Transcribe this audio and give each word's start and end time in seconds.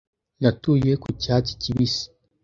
Natuye 0.41 0.91
ku 1.03 1.09
cyatsi 1.21 1.51
kibisi. 1.61 2.05